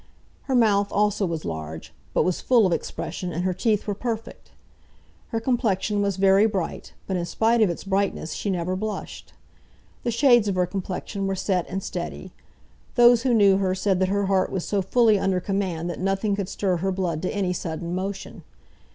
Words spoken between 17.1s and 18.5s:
to any sudden motion.